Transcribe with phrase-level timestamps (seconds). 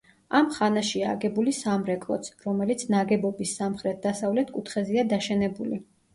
[0.37, 5.81] ამ ხანაშია აგებული სამრეკლოც, რომელიც ნაგებობის სამხრეთ-დასავლეთ კუთხეზეა დაშენებული.